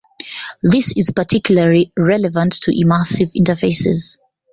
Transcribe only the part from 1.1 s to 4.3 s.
particularly relevant to immersive interfaces.